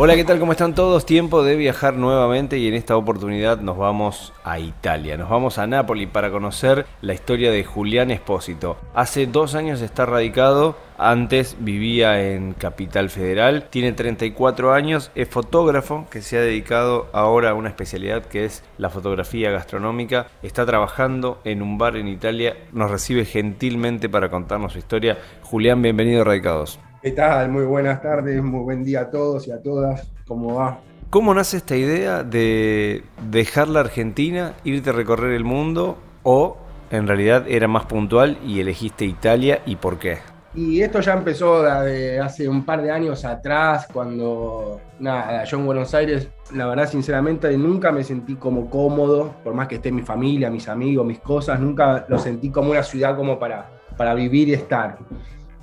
[0.00, 0.38] Hola, ¿qué tal?
[0.38, 1.04] ¿Cómo están todos?
[1.04, 5.16] Tiempo de viajar nuevamente y en esta oportunidad nos vamos a Italia.
[5.16, 8.76] Nos vamos a Nápoles para conocer la historia de Julián Espósito.
[8.94, 16.06] Hace dos años está radicado, antes vivía en Capital Federal, tiene 34 años, es fotógrafo
[16.12, 20.28] que se ha dedicado ahora a una especialidad que es la fotografía gastronómica.
[20.44, 25.18] Está trabajando en un bar en Italia, nos recibe gentilmente para contarnos su historia.
[25.42, 26.78] Julián, bienvenido a Radicados.
[27.08, 27.48] ¿Qué tal?
[27.48, 30.12] Muy buenas tardes, muy buen día a todos y a todas.
[30.26, 30.78] ¿Cómo va?
[31.08, 36.58] ¿Cómo nace esta idea de dejar la Argentina, irte a recorrer el mundo o
[36.90, 40.18] en realidad era más puntual y elegiste Italia y por qué?
[40.54, 45.64] Y esto ya empezó de hace un par de años atrás, cuando, nada, yo en
[45.64, 50.02] Buenos Aires, la verdad, sinceramente, nunca me sentí como cómodo, por más que esté mi
[50.02, 54.50] familia, mis amigos, mis cosas, nunca lo sentí como una ciudad como para, para vivir
[54.50, 54.98] y estar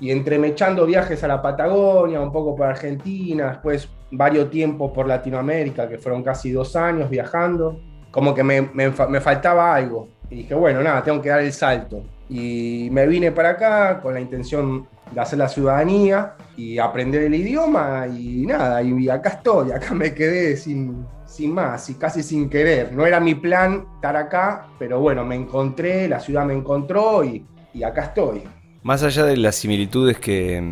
[0.00, 5.88] y entremechando viajes a la Patagonia, un poco por Argentina, después varios tiempos por Latinoamérica,
[5.88, 7.80] que fueron casi dos años viajando,
[8.10, 10.08] como que me, me, faltaba algo.
[10.30, 12.04] Y dije, bueno, nada, tengo que dar el salto.
[12.28, 17.34] Y me vine para acá con la intención de hacer la ciudadanía y aprender el
[17.34, 22.50] idioma y nada, y acá estoy, acá me quedé sin, sin más y casi sin
[22.50, 22.92] querer.
[22.92, 27.46] No era mi plan estar acá, pero bueno, me encontré, la ciudad me encontró y,
[27.72, 28.42] y acá estoy.
[28.86, 30.62] Más allá de las similitudes que,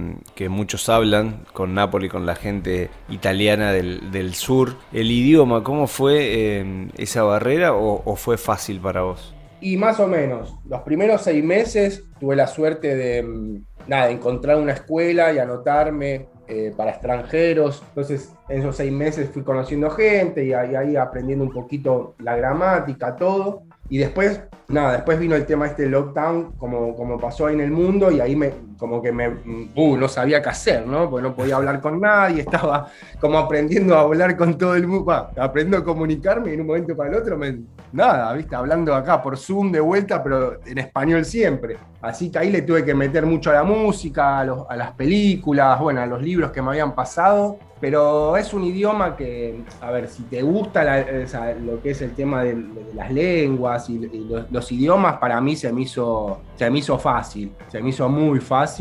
[0.49, 6.91] muchos hablan con Nápoles, con la gente italiana del, sur, el idioma, ¿cómo fue em,
[6.97, 9.35] esa barrera o, fue fácil para vos?
[9.61, 14.59] Y más o menos, los primeros seis meses tuve la suerte de, em, nada, encontrar
[14.59, 17.83] una escuela y anotarme eh, para extranjeros.
[17.89, 22.37] Entonces, en esos seis meses fui conociendo gente y ahí, ahí aprendiendo un poquito la
[22.37, 23.65] gramática, todo.
[23.89, 27.71] Y después, nada, después vino el tema este lockdown, como, como pasó ahí en el
[27.71, 31.09] mundo, y ahí me, como que me, uh, no sabía qué hacer, ¿no?
[31.11, 32.89] Porque no podía hablar con nadie, estaba
[33.21, 36.97] como aprendiendo a hablar con todo el mundo, aprendiendo a comunicarme y en un momento
[36.97, 37.59] para el otro, me,
[37.93, 41.77] nada, viste, hablando acá por Zoom de vuelta, pero en español siempre.
[42.03, 45.81] Así que ahí le tuve que meter mucho a la música, a, a las películas,
[45.81, 50.09] bueno, a los libros que me habían pasado pero es un idioma que, a ver,
[50.09, 51.05] si te gusta
[51.63, 52.57] lo que es el tema de,
[52.95, 53.99] las lenguas y,
[54.51, 58.41] los, idiomas, para mí se me, hizo, se me hizo fácil, se me hizo muy
[58.41, 58.74] fácil.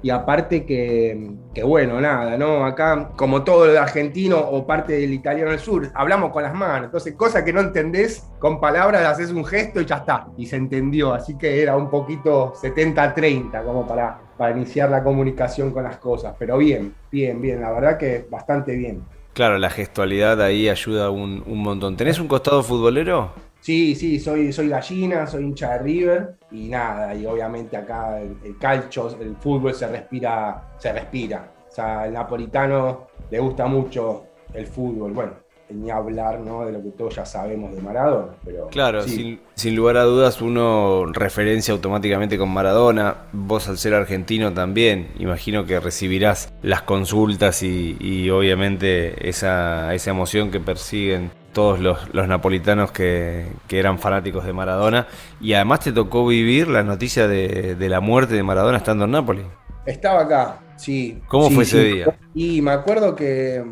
[0.00, 1.34] Y aparte que,
[1.64, 2.64] bueno, nada, ¿no?
[2.64, 6.86] Acá, como todo el argentino o parte del italiano del sur, hablamos con las manos.
[6.86, 10.28] Entonces, cosa que no entendés, con palabras haces un gesto y ya está.
[10.36, 11.12] Y se entendió.
[11.12, 16.36] Así que era un poquito 70-30, como para, para iniciar la comunicación con las cosas.
[16.38, 17.60] Pero bien, bien, bien.
[17.60, 19.02] La verdad que bastante bien.
[19.32, 21.96] Claro, la gestualidad ahí ayuda un, un montón.
[21.96, 23.32] ¿Tenés un costado futbolero?
[23.68, 28.56] Sí, sí, soy, soy gallina, soy hincha de River y nada, y obviamente acá el,
[28.58, 31.52] calcio, el fútbol se respira, se respira.
[31.70, 34.24] O sea, el napolitano le gusta mucho
[34.54, 35.12] el fútbol.
[35.12, 35.32] Bueno,
[35.68, 36.64] ni hablar ¿no?
[36.64, 38.32] de lo que todos ya sabemos de Maradona.
[38.42, 44.50] Pero, claro, sin, lugar a dudas uno referencia automáticamente con Maradona, vos al ser argentino
[44.54, 52.28] también, imagino que recibirás las consultas y, obviamente esa, esa emoción que persiguen todos los,
[52.28, 55.08] napolitanos que, eran fanáticos de Maradona.
[55.40, 59.44] Y además te tocó vivir la noticia de, la muerte de Maradona estando en Nápoles.
[59.84, 61.20] Estaba acá, sí.
[61.26, 62.16] ¿Cómo fue ese día?
[62.32, 63.64] Y me acuerdo que,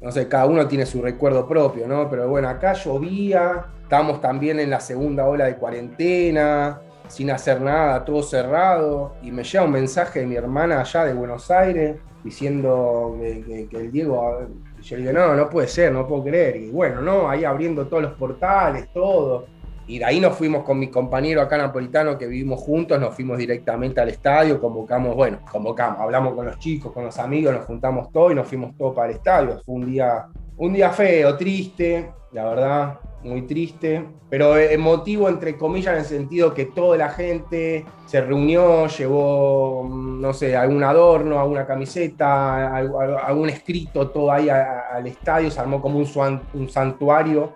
[0.00, 2.08] no sé, cada uno tiene su recuerdo propio, ¿no?
[2.08, 8.04] Pero bueno, acá llovía, estábamos también en la segunda ola de cuarentena, sin hacer nada,
[8.04, 9.16] todo cerrado.
[9.20, 13.90] Y me llega un mensaje de mi hermana allá de Buenos Aires diciendo que el
[13.90, 14.46] Diego
[14.82, 16.56] y yo digo, no, no puede ser, no puedo creer.
[16.56, 17.28] Y bueno, ¿no?
[17.28, 19.46] Ahí abriendo todos los portales, todo.
[19.86, 23.38] Y de ahí nos fuimos con mi compañero acá napolitano que vivimos juntos, nos fuimos
[23.38, 28.10] directamente al estadio, convocamos, bueno, convocamos, hablamos con los chicos, con los amigos, nos juntamos
[28.12, 29.60] todos y nos fuimos todos para el estadio.
[29.64, 30.26] Fue un día,
[30.56, 36.54] un día feo, triste, la verdad, muy triste, pero emotivo entre comillas en el sentido
[36.54, 44.08] que toda la gente se reunió, llevó, no sé, algún adorno, alguna camiseta, algún escrito,
[44.08, 47.54] todo ahí al estadio, se armó como un, santuario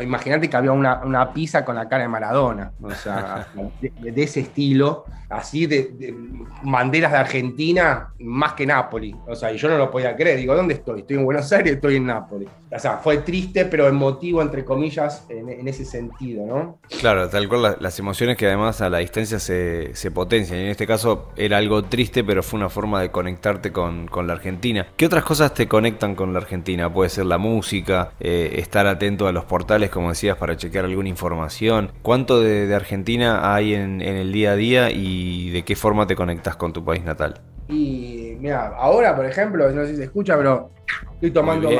[0.00, 3.48] Imagínate que había una, pizza con la cara de Maradona, o sea,
[3.80, 6.14] de, ese estilo, así de,
[6.62, 9.14] banderas de Argentina más que Nápoles.
[9.26, 10.38] O sea, y yo no lo podía creer.
[10.38, 11.00] Digo, ¿dónde estoy?
[11.00, 12.25] Estoy en Buenos Aires, estoy en Nápoles.
[12.30, 16.78] O sea, fue triste, pero emotivo, entre comillas, en, ese sentido, ¿no?
[17.00, 20.58] Claro, tal cual las emociones que además a la distancia se, potencian.
[20.58, 24.32] Y en este caso era algo triste, pero fue una forma de conectarte con, la
[24.32, 24.86] Argentina.
[24.96, 26.92] ¿Qué otras cosas te conectan con la Argentina?
[26.92, 31.08] Puede ser la música, eh, estar atento a los portales, como decías, para chequear alguna
[31.08, 31.92] información.
[32.02, 36.56] ¿Cuánto de, Argentina hay en, el día a día y de qué forma te conectas
[36.56, 37.40] con tu país natal?
[37.68, 40.70] Y mira, ahora, por ejemplo, no sé si se escucha, pero
[41.14, 41.70] estoy tomando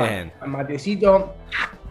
[0.46, 1.34] matecito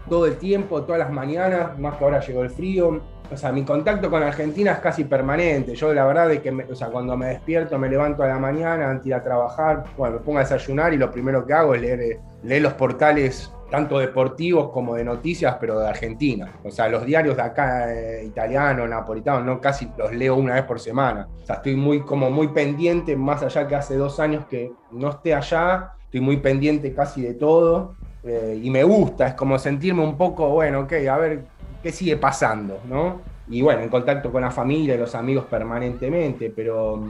[0.10, 3.02] todo el tiempo, todas las mañanas, más que ahora llegó el frío.
[3.32, 5.74] O sea, mi contacto con Argentina es casi permanente.
[5.74, 8.90] Yo la verdad es que, o sea, cuando me despierto, me levanto a la mañana
[8.90, 11.74] antes de ir a trabajar, bueno, me pongo a desayunar y lo primero que hago
[11.74, 16.52] es leer, leer los portales tanto deportivos como de noticias, pero de Argentina.
[16.64, 20.64] O sea, los diarios de acá, eh, italiano, napolitano, no casi los leo una vez
[20.64, 21.28] por semana.
[21.42, 25.10] O sea, estoy muy, como muy pendiente, más allá que hace dos años que no
[25.10, 27.96] esté allá, estoy muy pendiente casi de todo.
[28.24, 31.46] Eh, y me gusta, es como sentirme un poco, bueno, ok, a ver
[31.84, 33.22] qué sigue pasando, ¿no?
[33.48, 37.04] Y bueno, en contacto con la familia y los amigos permanentemente, pero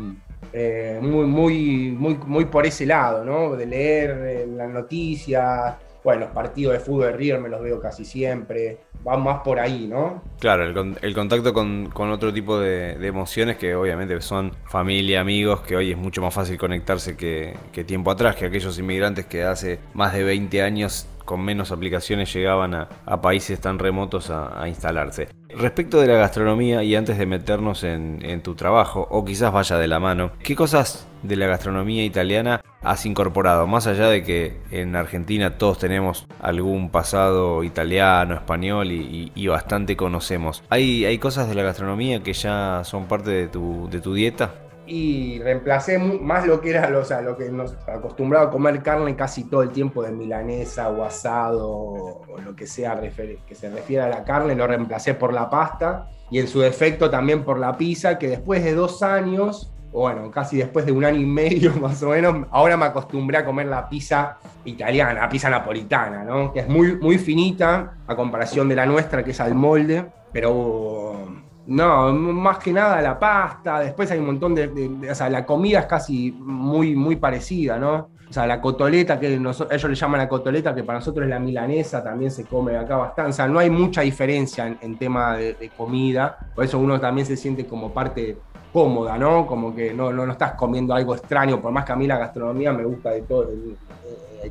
[0.51, 3.55] eh, muy, muy, muy, muy por ese lado, ¿no?
[3.55, 5.75] De leer las noticias,
[6.05, 9.59] bueno, los partidos de fútbol de River me los veo casi siempre, van más por
[9.59, 10.21] ahí, ¿no?
[10.39, 15.91] Claro, el, contacto con, otro tipo de, emociones que obviamente son familia, amigos, que hoy
[15.91, 17.57] es mucho más fácil conectarse que,
[17.87, 22.75] tiempo atrás, que aquellos inmigrantes que hace más de 20 años con menos aplicaciones llegaban
[22.75, 22.87] a,
[23.21, 25.29] países tan remotos a, instalarse.
[25.49, 29.87] Respecto de la gastronomía y antes de meternos en tu trabajo, o quizás vaya de
[29.87, 33.67] la mano, ¿qué cosas de la gastronomía italiana has incorporado?
[33.67, 40.63] Más allá de que en Argentina todos tenemos algún pasado italiano, español y, bastante conocemos.
[40.69, 44.53] ¿Hay, ¿Hay cosas de la gastronomía que ya son parte de tu, de tu dieta?
[44.87, 49.63] y reemplacé más lo que era lo, que nos acostumbrado a comer carne casi todo
[49.63, 54.23] el tiempo de milanesa o asado o lo que sea que se refiere a la
[54.23, 58.27] carne, lo reemplacé por la pasta y en su defecto también por la pizza, que
[58.27, 59.71] después de dos años
[60.01, 63.45] bueno, casi después de un año y medio más o menos, ahora me acostumbré a
[63.45, 66.51] comer la pizza italiana, la pizza napolitana, ¿no?
[66.51, 71.27] Que es muy, muy finita a comparación de la nuestra, que es al molde, pero
[71.67, 75.79] no, más que nada la pasta, después hay un montón de, o sea, la comida
[75.79, 78.09] es casi muy, muy parecida, ¿no?
[78.29, 81.39] O sea, la cotoleta, que ellos le llaman la cotoleta, que para nosotros es la
[81.39, 83.31] milanesa, también se come acá bastante.
[83.31, 86.37] O sea, no hay mucha diferencia en, tema de, de, comida.
[86.55, 88.37] Por eso uno también se siente como parte
[88.75, 89.47] cómoda, ¿no?
[89.47, 92.73] Como que no, no, estás comiendo algo extraño, por más que a mí la gastronomía
[92.73, 93.77] me gusta de todo, el,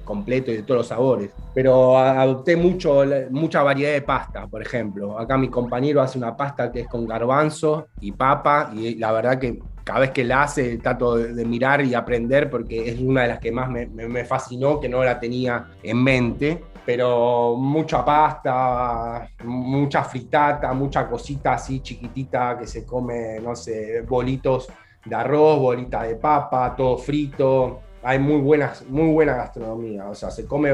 [0.02, 1.30] completo y de todos los sabores.
[1.52, 5.18] Pero adopté mucho, mucha variedad de pasta, por ejemplo.
[5.18, 9.38] Acá mi compañero hace una pasta que es con garbanzo y papa, y la verdad
[9.38, 13.28] que cada vez que la hace trato de, mirar y aprender porque es una de
[13.28, 19.26] las que más me, me fascinó, que no la tenía en mente pero mucha pasta,
[19.44, 24.68] mucha fritata, mucha cosita así chiquitita que se come, no sé, bolitos
[25.04, 27.80] de arroz, bolita de papa, todo frito.
[28.04, 30.72] Hay muy, buenas, muy buena gastronomía, o sea, se come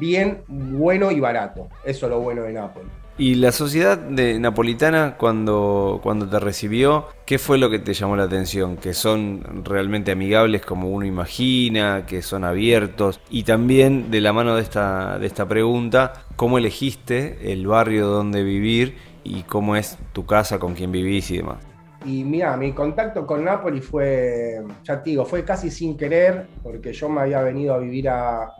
[0.00, 1.68] bien, bueno y barato.
[1.84, 2.90] Eso es lo bueno de Nápoles.
[3.18, 8.16] ¿Y la sociedad de napolitana cuando, cuando te recibió, qué fue lo que te llamó
[8.16, 8.78] la atención?
[8.78, 13.20] ¿Que son realmente amigables como uno imagina, que son abiertos?
[13.28, 18.42] Y también de la mano de esta, de esta pregunta, ¿cómo elegiste el barrio donde
[18.42, 21.71] vivir y cómo es tu casa, con quién vivís y demás?
[22.04, 26.92] Y mira, mi contacto con Nápoles fue, ya te digo, fue casi sin querer, porque
[26.92, 28.54] yo me había venido a vivir a, a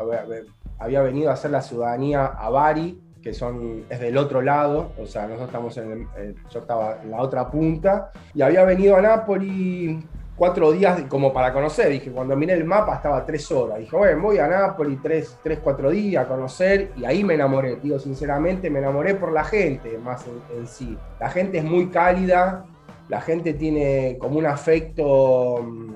[0.79, 5.07] había venido a hacer la ciudadanía a Bari, que son, es del otro lado, o
[5.07, 9.01] sea, nosotros estamos en, eh, yo estaba en la otra punta, y había venido a
[9.01, 10.05] Nápoles
[10.37, 14.23] cuatro días como para conocer, dije, cuando miré el mapa estaba tres horas, dije, bueno,
[14.23, 18.69] voy a Nápoles tres, tres, cuatro días a conocer, y ahí me enamoré, digo, sinceramente
[18.71, 20.27] me enamoré por la gente, más
[20.57, 20.99] en, sí.
[21.21, 22.65] La gente es muy cálida,
[23.13, 25.95] la gente tiene como un afecto mm,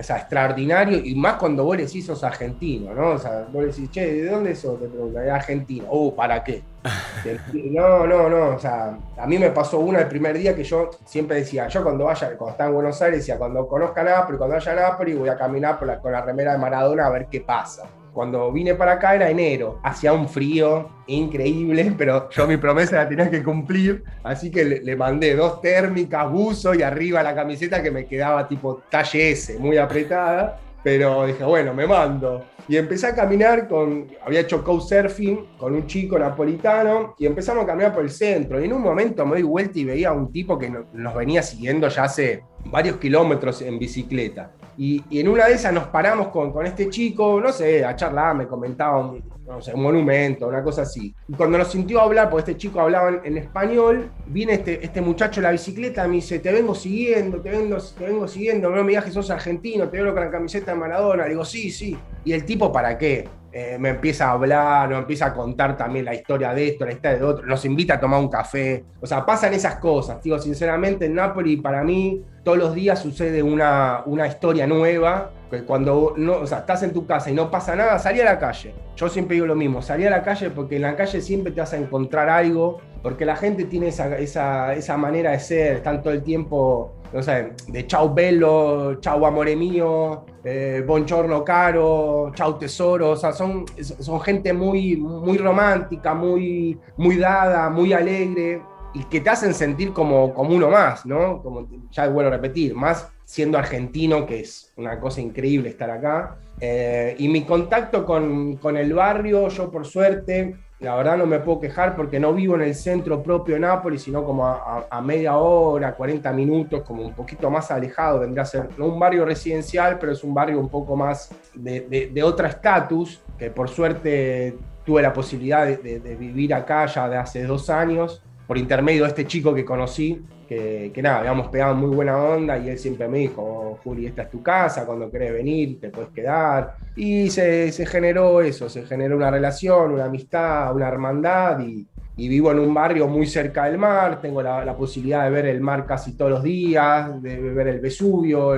[0.00, 3.10] o sea, extraordinario, y más cuando vos le decís sos argentino, ¿no?
[3.10, 4.80] O sea, vos le decís, che, ¿de dónde sos?
[4.80, 5.84] Te preguntan, argentino.
[5.90, 6.62] Oh, ¿para qué?
[7.70, 10.88] no, no, no, o sea, a mí me pasó una el primer día que yo
[11.04, 14.56] siempre decía, yo cuando vaya, cuando estaba en Buenos Aires, decía, cuando conozca Nápoles, cuando
[14.56, 17.84] vaya a Nápoles, voy a caminar con la remera de Maradona a ver qué pasa.
[18.14, 23.08] Cuando vine para acá era enero, hacía un frío increíble, pero yo mi promesa la
[23.08, 27.90] tenía que cumplir, así que le, mandé dos térmicas, buzo y arriba la camiseta que
[27.90, 32.44] me quedaba tipo talle S, muy apretada, pero dije, bueno, me mando.
[32.68, 37.66] Y empecé a caminar con, había hecho couchsurfing con un chico napolitano y empezamos a
[37.66, 38.60] caminar por el centro.
[38.60, 41.42] Y en un momento me doy vuelta y veía a un tipo que nos venía
[41.42, 44.52] siguiendo ya hace varios kilómetros en bicicleta.
[44.76, 48.34] Y, en una de esas nos paramos con, con, este chico, no sé, a charlar,
[48.34, 51.14] me comentaba un, no sé, un monumento, una cosa así.
[51.28, 55.40] Y cuando nos sintió hablar, porque este chico hablaba en, español, viene este, este muchacho
[55.40, 58.90] en la bicicleta, me dice, te vengo siguiendo, te vengo, te vengo siguiendo, no me
[58.90, 61.24] digas sos argentino, te veo con la camiseta de Maradona.
[61.24, 61.96] Le digo, sí, sí.
[62.24, 63.28] ¿Y el tipo para qué?
[63.56, 66.90] Eh, me empieza a hablar, me empieza a contar también la historia de esto, la
[66.90, 68.84] historia de otro, nos invita a tomar un café.
[69.00, 70.20] O sea, pasan esas cosas.
[70.24, 75.30] Digo, sinceramente, en Napoli para mí todos los días sucede una, una historia nueva.
[75.48, 78.24] Que cuando no, o sea, estás en tu casa y no pasa nada, salí a
[78.24, 78.74] la calle.
[78.96, 81.60] Yo siempre digo lo mismo, salí a la calle porque en la calle siempre te
[81.60, 86.02] vas a encontrar algo, porque la gente tiene esa, esa, esa manera de ser, están
[86.02, 93.16] todo el tiempo de chau bello, chau amore mío, eh, bonchorno caro, chau tesoro, o
[93.16, 98.60] sea, son, son gente muy, muy romántica, muy, muy dada, muy alegre
[98.94, 101.40] y que te hacen sentir como, como uno más, ¿no?
[101.40, 106.38] Como ya vuelvo a repetir, más siendo argentino, que es una cosa increíble estar acá.
[106.60, 111.38] Eh, y mi contacto con, con el barrio, yo por suerte, la verdad no me
[111.38, 115.36] puedo quejar porque no vivo en el centro propio de Nápoles, sino como a, media
[115.36, 119.98] hora, 40 minutos, como un poquito más alejado, vendría a ser no un barrio residencial,
[119.98, 125.00] pero es un barrio un poco más de, de, otro estatus, que por suerte tuve
[125.00, 129.26] la posibilidad de, de, vivir acá ya de hace dos años, por intermedio de este
[129.26, 133.78] chico que conocí, que, nada, habíamos pegado muy buena onda y él siempre me dijo,
[133.82, 136.76] Juli, esta es tu casa, cuando querés venir te puedes quedar.
[136.94, 141.86] Y se, generó eso, se generó una relación, una amistad, una hermandad y,
[142.16, 145.84] vivo en un barrio muy cerca del mar, tengo la, posibilidad de ver el mar
[145.84, 148.56] casi todos los días, de ver el Vesubio,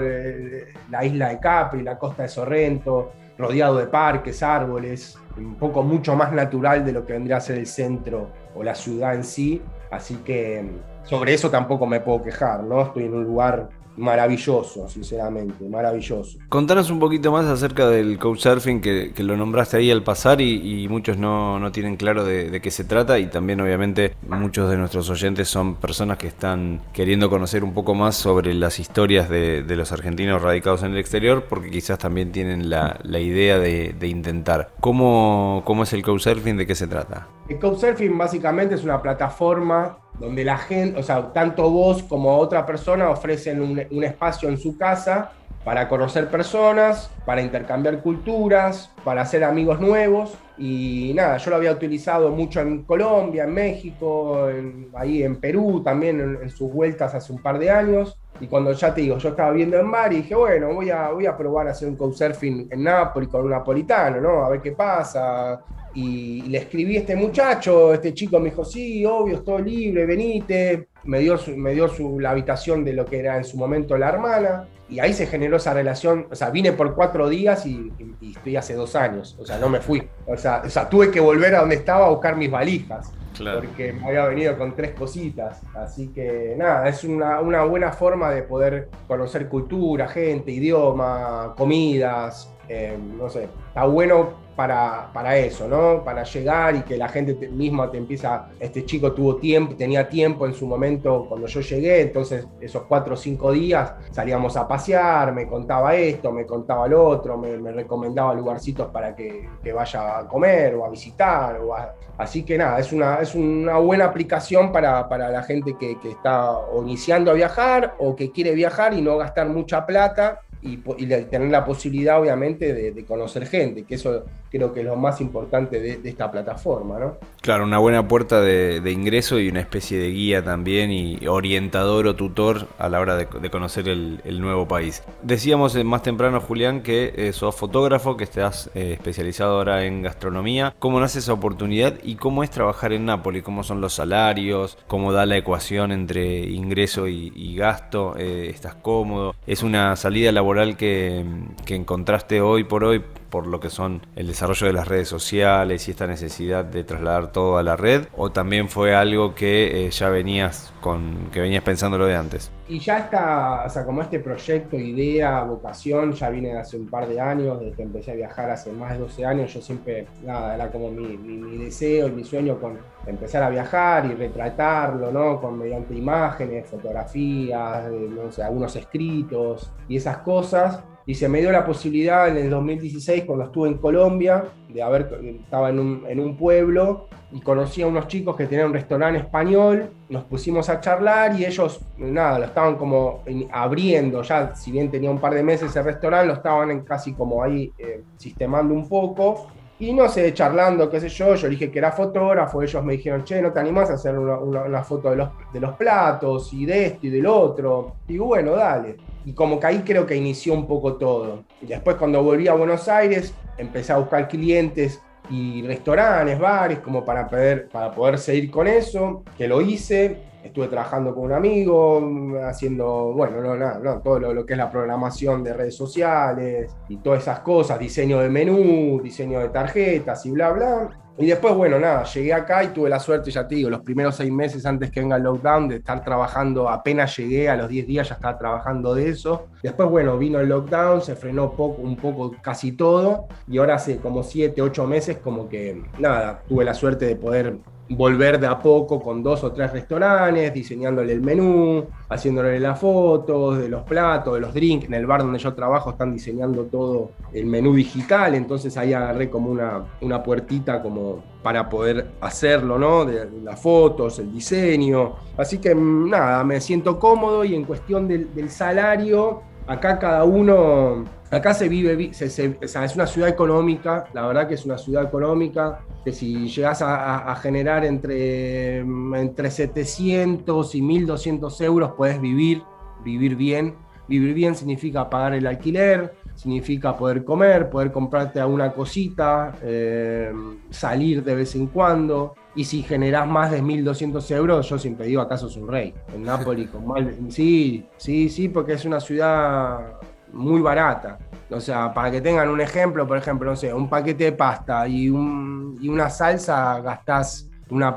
[0.91, 6.15] la isla de Capri, la costa de Sorrento, rodeado de parques, árboles, un poco mucho
[6.17, 9.63] más natural de lo que vendría a ser el centro o la ciudad en sí.
[9.91, 10.65] Así que
[11.05, 12.83] sobre eso tampoco me puedo quejar, ¿no?
[12.83, 16.39] Estoy en un lugar maravilloso, sinceramente, maravilloso.
[16.49, 20.87] Contanos un poquito más acerca del couchsurfing que, que lo nombraste ahí al pasar y,
[20.89, 25.11] muchos no, no, tienen claro de, qué se trata y también obviamente muchos de nuestros
[25.11, 29.93] oyentes son personas que están queriendo conocer un poco más sobre las historias de, los
[29.93, 34.71] argentinos radicados en el exterior porque quizás también tienen la, idea de, intentar.
[34.81, 36.57] ¿Cómo, ¿Cómo es el couchsurfing?
[36.57, 37.29] ¿De qué se trata?
[37.49, 42.65] El couchsurfing básicamente es una plataforma donde la gente, o sea, tanto vos como otra
[42.65, 45.33] persona ofrecen un, espacio en su casa
[45.67, 50.33] para conocer personas, para intercambiar culturas, para hacer amigos nuevos.
[50.57, 54.49] Y nada, yo lo había utilizado mucho en Colombia, en México,
[54.95, 58.17] ahí en Perú también en, sus vueltas hace un par de años.
[58.41, 61.09] Y cuando ya te digo, yo estaba viendo en mar y dije, bueno, voy a,
[61.09, 64.45] voy a probar a hacer un couchsurfing en Nápoles con un napolitano, ¿no?
[64.45, 65.61] A ver qué pasa
[65.97, 70.91] y le escribí a este muchacho, este chico me dijo, sí, obvio, estoy libre, venite.
[71.07, 74.09] Me dio, me dio su, la habitación de lo que era en su momento la
[74.09, 74.69] hermana.
[74.89, 76.27] Y ahí se generó esa relación.
[76.31, 79.37] O sea, vine por cuatro días y, estoy hace dos años.
[79.41, 80.07] O sea, no me fui.
[80.27, 83.13] O sea, o sea, tuve que volver a donde estaba a buscar mis valijas.
[83.39, 85.61] Porque me había venido con tres cositas.
[85.75, 92.51] Así que nada, es una, una buena forma de poder conocer cultura, gente, idioma, comidas.
[92.69, 96.03] Eh, no sé, está bueno para, para, eso, ¿no?
[96.03, 100.47] Para llegar y que la gente misma te empieza, este chico tuvo tiempo, tenía tiempo
[100.47, 105.33] en su momento cuando yo llegué, entonces esos cuatro o cinco días salíamos a pasear,
[105.33, 110.75] me contaba esto, me contaba lo otro, me, recomendaba lugarcitos para que, vaya a comer
[110.75, 111.75] o a visitar, o
[112.17, 116.53] así que nada, es una, es una buena aplicación para, la gente que, que está
[116.79, 121.65] iniciando a viajar o que quiere viajar y no gastar mucha plata y, tener la
[121.65, 126.31] posibilidad, obviamente, de, conocer gente, que eso creo que es lo más importante de, esta
[126.31, 127.17] plataforma, ¿no?
[127.41, 132.17] Claro, una buena puerta de, ingreso y una especie de guía también y orientador o
[132.17, 135.03] tutor a la hora de, conocer el, nuevo país.
[135.23, 140.75] Decíamos más temprano, Julián, que eh, sos fotógrafo, que estás eh, especializado ahora en gastronomía.
[140.79, 143.43] ¿Cómo nace esa oportunidad y cómo es trabajar en Nápoles?
[143.43, 144.79] ¿Cómo son los salarios?
[144.87, 148.15] ¿Cómo da la ecuación entre ingreso y, gasto?
[148.19, 149.35] Eh, ¿Estás cómodo?
[149.47, 150.46] ¿Es una salida laboral
[150.77, 151.25] que,
[151.65, 155.89] que encontraste hoy por hoy por lo que son el desarrollo de las redes sociales
[155.89, 159.91] y esta necesidad de trasladar todo a la red o también fue algo que eh,
[159.91, 164.19] ya venías con que venías pensándolo de antes y ya está o sea como este
[164.19, 168.15] proyecto idea vocación ya viene de hace un par de años desde que empecé a
[168.15, 172.13] viajar hace más de 12 años yo siempre nada era como mi, mi, deseo y
[172.13, 178.43] mi sueño con empezar a viajar y retratarlo no con mediante imágenes fotografías no sé
[178.43, 183.45] algunos escritos y esas cosas y se me dio la posibilidad en el 2016, cuando
[183.45, 185.09] estuve en Colombia, de haber,
[185.41, 189.21] estaba en un, en un pueblo y conocí a unos chicos que tenían un restaurante
[189.21, 193.23] español, nos pusimos a charlar y ellos, nada, lo estaban como
[193.53, 197.41] abriendo, ya si bien tenía un par de meses el restaurante, lo estaban casi como
[197.43, 199.47] ahí eh, sistemando un poco.
[199.79, 203.25] Y no sé, charlando, qué sé yo, yo dije que era fotógrafo, ellos me dijeron,
[203.25, 206.65] che, ¿no te animás a hacer una, una, foto de los, de los platos y
[206.65, 207.97] de esto y del otro?
[208.09, 211.43] Y bueno, dale y como que ahí creo que inició un poco todo.
[211.61, 217.05] Y después cuando volví a Buenos Aires, empecé a buscar clientes y restaurantes, bares, como
[217.05, 220.17] para poder, para poder seguir con eso, que lo hice.
[220.47, 224.59] Estuve trabajando con un amigo, haciendo, bueno, no, no, no todo lo, lo, que es
[224.59, 230.25] la programación de redes sociales y todas esas cosas, diseño de menú, diseño de tarjetas
[230.27, 230.91] y bla, bla.
[231.19, 234.17] Y después, bueno, nada, llegué acá y tuve la suerte, ya te digo, los primeros
[234.17, 237.87] seis meses antes que venga el lockdown, de estar trabajando, apenas llegué a los 10
[237.87, 239.47] días ya estaba trabajando de eso.
[239.63, 243.97] Después, bueno, vino el lockdown, se frenó poco, un poco casi todo, y ahora hace
[243.97, 247.57] como 7, 8 meses como que, nada, tuve la suerte de poder
[247.89, 253.59] volver de a poco con dos o tres restaurantes, diseñándole el menú, haciéndole las fotos
[253.59, 254.87] de los platos, de los drinks.
[254.87, 259.31] En el bar donde yo trabajo están diseñando todo el menú digital, entonces ahí agarré
[259.31, 263.05] como una, una puertita como para poder hacerlo, ¿no?
[263.05, 265.15] De, las fotos, el diseño.
[265.37, 271.05] Así que nada, me siento cómodo y en cuestión del, del salario, acá cada uno
[271.31, 276.13] Acá se vive, es una ciudad económica, la verdad que es una ciudad económica, que
[276.13, 282.63] si llegas a, a, generar entre, entre 700 y 1200 euros puedes vivir,
[283.05, 283.75] vivir bien.
[284.09, 290.33] Vivir bien significa pagar el alquiler, significa poder comer, poder comprarte alguna cosita, eh,
[290.71, 292.35] salir de vez en cuando.
[292.57, 295.95] Y si generás más de 1.200 euros, yo siempre digo, acaso es un rey.
[296.15, 297.15] En Nápoles, con mal...
[297.29, 299.99] Sí, sí, sí, porque es una ciudad
[300.33, 301.19] muy barata.
[301.51, 304.89] O sea, para que tengan un ejemplo, por ejemplo, no sé, un paquete de pasta
[304.89, 307.95] y, un, y una salsa gastás, una,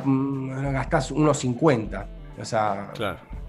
[0.71, 2.07] gastás unos 50.
[2.39, 2.91] O sea,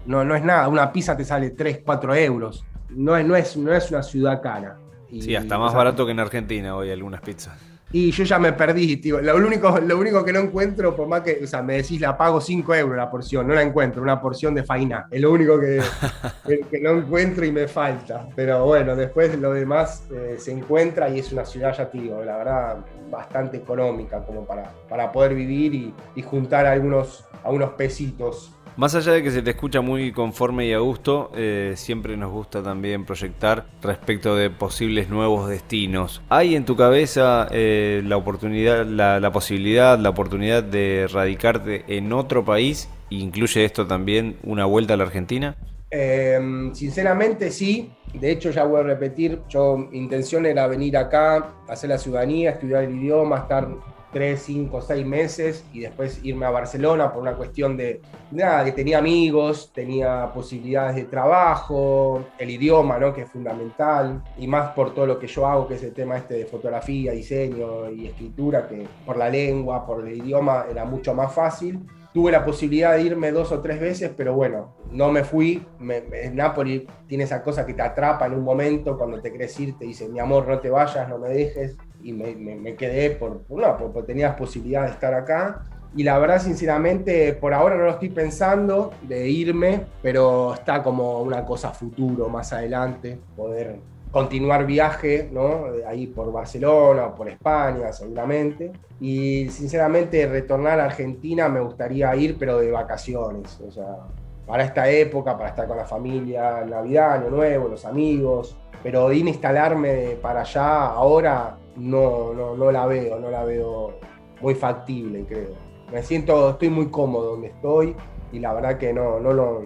[0.05, 0.69] no, no es nada.
[0.69, 2.65] Una pizza te sale 3, 4 euros.
[2.89, 4.77] No es, no es, no es una ciudad cara.
[5.09, 7.70] Y, sí, hasta más o sea, barato que en Argentina hoy algunas pizzas.
[7.93, 9.21] Y yo ya me perdí, tío.
[9.21, 12.17] Lo único, lo único que no encuentro, por más que, o sea, me decís, la
[12.17, 15.07] pago 5 euros la porción, no la encuentro, una porción de faina.
[15.11, 15.81] Es lo único que,
[16.47, 18.27] que, que no encuentro y me falta.
[18.35, 22.37] Pero bueno, después lo demás eh, se encuentra y es una ciudad, ya tío, la
[22.37, 22.77] verdad,
[23.09, 29.13] bastante económica como para, para poder vivir y, y juntar algunos, algunos pesitos más allá
[29.13, 33.05] de que se te escucha muy conforme y a gusto, eh, siempre nos gusta también
[33.05, 36.21] proyectar respecto de posibles nuevos destinos.
[36.29, 42.45] ¿Hay en tu cabeza eh, la oportunidad, la, posibilidad, la oportunidad de radicarte en otro
[42.45, 42.89] país?
[43.09, 45.55] ¿Incluye esto también una vuelta a la Argentina?
[45.89, 46.39] Eh,
[46.73, 47.91] sinceramente sí.
[48.13, 52.83] De hecho, ya voy a repetir, yo intención era venir acá, hacer la ciudadanía, estudiar
[52.83, 53.69] el idioma, estar
[54.11, 58.71] 3, 5, 6 meses y después irme a Barcelona por una cuestión de nada, que
[58.71, 63.13] tenía amigos, tenía posibilidades de trabajo, el idioma, ¿no?
[63.13, 66.17] que es fundamental, y más por todo lo que yo hago, que es el tema
[66.17, 71.13] este de fotografía, diseño y escritura, que por la lengua, por el idioma era mucho
[71.13, 71.79] más fácil.
[72.13, 75.65] Tuve la posibilidad de irme dos o tres veces, pero bueno, no me fui.
[75.79, 79.77] Me, Nápoles tiene esa cosa que te atrapa en un momento, cuando te querés ir,
[79.77, 83.11] te dice, mi amor, no te vayas, no me dejes y me, me, me quedé
[83.11, 85.63] por, no, porque tenía la posibilidad de estar acá.
[85.95, 91.21] Y la verdad, sinceramente, por ahora no lo estoy pensando de irme, pero está como
[91.21, 95.65] una cosa futuro, más adelante, poder continuar viaje, ¿no?
[95.87, 98.71] Ahí por Barcelona o por España, seguramente.
[99.01, 103.97] Y sinceramente, retornar a Argentina me gustaría ir, pero de vacaciones, o sea,
[104.45, 109.13] para esta época, para estar con la familia, Navidad, Año Nuevo, los amigos, pero a
[109.13, 113.93] instalarme para allá ahora no, no, no la veo, no la veo
[114.41, 115.55] muy factible, creo.
[115.91, 117.95] Me siento, estoy muy cómodo donde estoy
[118.31, 119.61] y la verdad que no, no, no,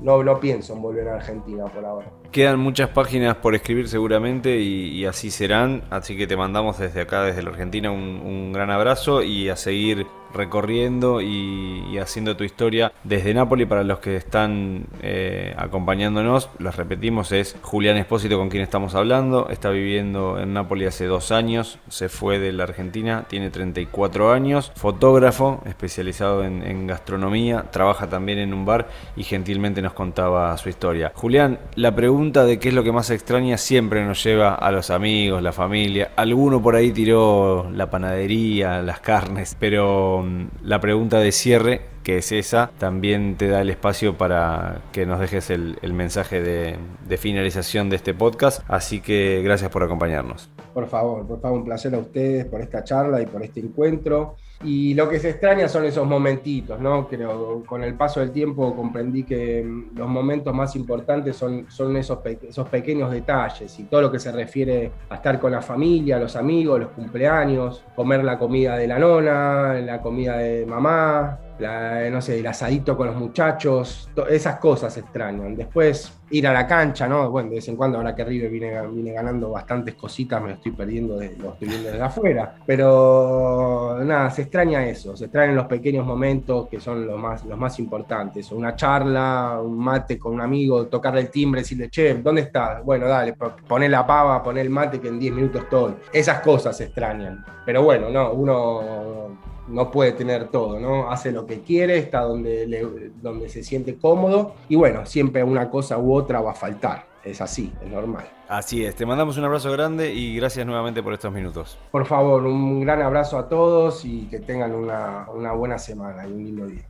[0.00, 2.10] no, no pienso en volver a Argentina por ahora.
[2.32, 7.24] Quedan muchas páginas por escribir seguramente y, así serán, así que te mandamos desde acá,
[7.24, 13.34] desde la Argentina, un, gran abrazo y a seguir recorriendo y, haciendo tu historia desde
[13.34, 13.68] Nápoles.
[13.68, 19.50] Para los que están eh, acompañándonos, los repetimos, es Julián Espósito con quien estamos hablando.
[19.50, 24.72] Está viviendo en Nápoles hace dos años, se fue de la Argentina, tiene 34 años,
[24.74, 31.12] fotógrafo especializado en gastronomía, trabaja también en un bar y gentilmente nos contaba su historia.
[31.14, 34.90] Julián, la pregunta de qué es lo que más extraña siempre nos lleva a los
[34.90, 36.12] amigos, la familia.
[36.14, 40.24] Alguno por ahí tiró la panadería, las carnes, pero
[40.62, 45.18] la pregunta de cierre, que es esa, también te da el espacio para que nos
[45.18, 46.76] dejes el, el mensaje de,
[47.08, 48.62] de, finalización de este podcast.
[48.68, 50.48] Así que gracias por acompañarnos.
[50.72, 54.36] Por favor, por favor, un placer a ustedes por esta charla y por este encuentro.
[54.64, 57.08] Y lo que se extraña son esos momentitos, ¿no?
[57.08, 62.18] Creo, con el paso del tiempo comprendí que los momentos más importantes son, son esos,
[62.24, 66.36] esos pequeños detalles y todo lo que se refiere a estar con la familia, los
[66.36, 72.38] amigos, los cumpleaños, comer la comida de la nona, la comida de mamá, no sé,
[72.38, 75.54] el asadito con los muchachos, esas cosas extrañan.
[75.56, 77.30] Después ir a la cancha, ¿no?
[77.30, 80.54] Bueno, de vez en cuando, ahora que River viene, viene ganando bastantes cositas, me lo
[80.54, 82.54] estoy perdiendo, de, lo estoy viendo desde afuera.
[82.66, 87.58] Pero nada, se extraña eso, se extrañan los pequeños momentos que son los más, los
[87.58, 88.50] más importantes.
[88.50, 92.82] Una charla, un mate con un amigo, tocarle el timbre, decirle, che, ¿dónde estás?
[92.82, 93.34] Bueno, dale,
[93.68, 95.94] poné la pava, poné el mate que en 10 minutos estoy.
[96.12, 97.44] Esas cosas se extrañan.
[97.66, 101.10] Pero bueno, no, uno no puede tener todo, ¿no?
[101.10, 105.98] Hace lo que quiere, está donde, donde se siente cómodo y bueno, siempre una cosa
[105.98, 107.06] u otra va a faltar.
[107.24, 108.24] Es así, es normal.
[108.48, 111.78] Así es, te mandamos un abrazo grande y gracias nuevamente por estos minutos.
[111.92, 116.32] Por favor, un gran abrazo a todos y que tengan una, una buena semana y
[116.32, 116.88] un lindo día.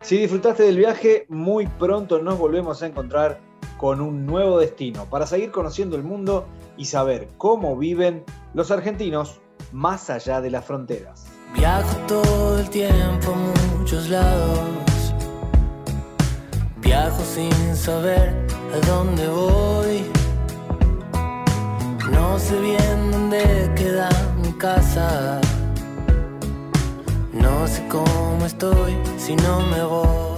[0.00, 3.38] Si disfrutaste del viaje, muy pronto nos volvemos a encontrar
[3.78, 6.46] con un nuevo destino para seguir conociendo el mundo
[6.76, 9.40] y saber cómo viven los argentinos
[9.72, 11.33] más allá de las fronteras.
[11.54, 15.14] Viajo todo el tiempo a muchos lados.
[16.78, 18.34] Viajo sin saber
[18.74, 20.04] a dónde voy.
[22.10, 24.08] No sé bien dónde queda
[24.42, 25.40] mi casa.
[27.32, 30.33] No sé cómo estoy si no me voy.